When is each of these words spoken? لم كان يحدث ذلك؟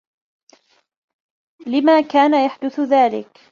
لم 1.67 2.03
كان 2.11 2.45
يحدث 2.45 2.79
ذلك؟ 2.79 3.41